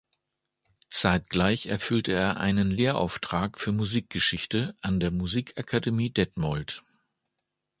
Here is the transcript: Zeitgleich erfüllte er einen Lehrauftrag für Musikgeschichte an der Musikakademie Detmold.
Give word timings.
Zeitgleich 0.89 1.67
erfüllte 1.67 2.11
er 2.13 2.37
einen 2.37 2.71
Lehrauftrag 2.71 3.59
für 3.59 3.71
Musikgeschichte 3.71 4.75
an 4.81 4.99
der 4.99 5.11
Musikakademie 5.11 6.09
Detmold. 6.09 6.81